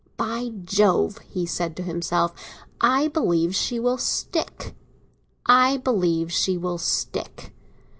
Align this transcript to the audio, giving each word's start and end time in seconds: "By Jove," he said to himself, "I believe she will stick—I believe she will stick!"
"By 0.17 0.49
Jove," 0.65 1.19
he 1.29 1.45
said 1.45 1.75
to 1.75 1.83
himself, 1.83 2.33
"I 2.83 3.07
believe 3.09 3.53
she 3.55 3.79
will 3.79 3.99
stick—I 3.99 5.77
believe 5.77 6.31
she 6.31 6.57
will 6.57 6.79
stick!" 6.79 7.53